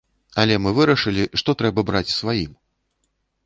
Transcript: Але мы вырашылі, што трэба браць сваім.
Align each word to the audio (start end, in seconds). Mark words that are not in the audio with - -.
Але 0.43 0.55
мы 0.65 0.69
вырашылі, 0.77 1.27
што 1.43 1.57
трэба 1.61 1.87
браць 1.93 2.15
сваім. 2.19 2.61